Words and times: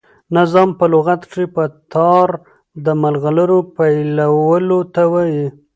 نظام 0.37 0.69
په 0.79 0.85
لغت 0.93 1.21
کښي 1.29 1.45
په 1.55 1.63
تار 1.93 2.27
د 2.85 2.87
ملغلرو 3.01 3.59
پېیلو 3.75 4.79
ته 4.93 5.03
وايي. 5.11 5.47